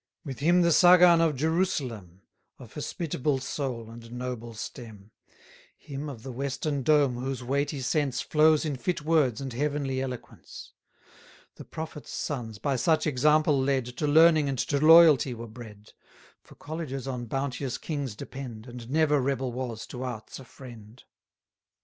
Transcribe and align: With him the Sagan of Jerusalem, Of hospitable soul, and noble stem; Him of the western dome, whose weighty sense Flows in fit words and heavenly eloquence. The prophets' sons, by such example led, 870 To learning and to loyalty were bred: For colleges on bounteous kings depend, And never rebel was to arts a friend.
With 0.25 0.39
him 0.39 0.63
the 0.63 0.71
Sagan 0.71 1.21
of 1.21 1.35
Jerusalem, 1.35 2.23
Of 2.57 2.73
hospitable 2.73 3.37
soul, 3.37 3.91
and 3.91 4.11
noble 4.11 4.55
stem; 4.55 5.11
Him 5.77 6.09
of 6.09 6.23
the 6.23 6.31
western 6.31 6.81
dome, 6.81 7.17
whose 7.17 7.43
weighty 7.43 7.81
sense 7.81 8.19
Flows 8.19 8.65
in 8.65 8.77
fit 8.77 9.03
words 9.03 9.39
and 9.41 9.53
heavenly 9.53 10.01
eloquence. 10.01 10.73
The 11.57 11.65
prophets' 11.65 12.09
sons, 12.15 12.57
by 12.57 12.77
such 12.77 13.05
example 13.05 13.59
led, 13.61 13.89
870 13.89 13.95
To 14.07 14.11
learning 14.11 14.49
and 14.49 14.57
to 14.57 14.79
loyalty 14.83 15.35
were 15.35 15.45
bred: 15.47 15.93
For 16.41 16.55
colleges 16.55 17.07
on 17.07 17.25
bounteous 17.27 17.77
kings 17.77 18.15
depend, 18.15 18.65
And 18.65 18.89
never 18.89 19.21
rebel 19.21 19.51
was 19.51 19.85
to 19.85 20.01
arts 20.01 20.39
a 20.39 20.45
friend. 20.45 21.03